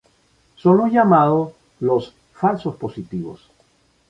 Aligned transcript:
Son 0.55 0.77
los 0.77 0.91
llamados 0.91 1.51
los 1.79 2.15
"falsos 2.33 2.75
positivos". 2.75 3.39